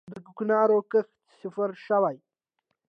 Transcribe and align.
د 0.11 0.15
کوکنارو 0.25 0.77
کښت 0.91 1.13
صفر 1.39 1.69
شوی؟ 1.85 2.17